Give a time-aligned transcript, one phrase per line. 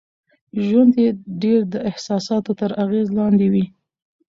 [0.65, 1.09] ژوند يې
[1.43, 3.65] ډېر د احساساتو تر اغېز لاندې وي.